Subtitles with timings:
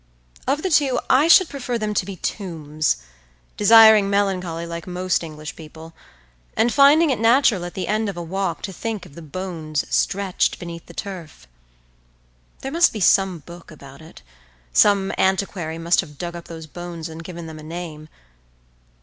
[0.47, 3.03] Of the two I should prefer them to be tombs,
[3.55, 5.93] desiring melancholy like most English people,
[6.57, 9.85] and finding it natural at the end of a walk to think of the bones
[9.95, 11.45] stretched beneath the turf.…
[12.61, 14.23] There must be some book about it.
[14.73, 18.09] Some antiquary must have dug up those bones and given them a name.